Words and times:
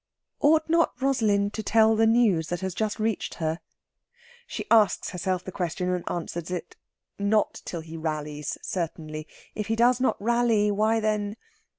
Ought 0.39 0.67
not 0.67 0.99
Rosalind 0.99 1.53
to 1.53 1.61
tell 1.61 1.95
the 1.95 2.07
news 2.07 2.47
that 2.47 2.61
has 2.61 2.73
just 2.73 2.99
reached 2.99 3.35
her? 3.35 3.59
She 4.47 4.65
asks 4.71 5.11
herself 5.11 5.43
the 5.43 5.51
question, 5.51 5.93
and 5.93 6.03
answers 6.09 6.49
it: 6.49 6.75
"Not 7.19 7.61
till 7.65 7.81
he 7.81 7.97
rallies, 7.97 8.57
certainly. 8.63 9.27
If 9.53 9.67
he 9.67 9.75
does 9.75 10.01
not 10.01 10.19
rally, 10.19 10.71
why 10.71 11.01
then 11.01 11.37